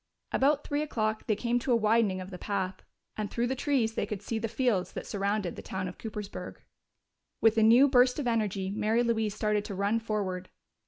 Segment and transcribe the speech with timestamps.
[0.31, 2.81] About three o'clock they came to a widening of the path,
[3.15, 6.55] and through the trees they could see the fields that surrounded the town of Coopersburg.
[7.39, 10.49] With a new burst of energy Mary Louise started to run forward.